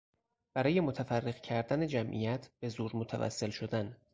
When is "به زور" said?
2.61-2.91